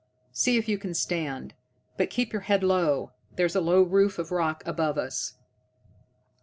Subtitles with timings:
[0.31, 1.53] See if you can stand,
[1.95, 3.11] but keep your head low.
[3.35, 5.35] There's a low roof of rock above us."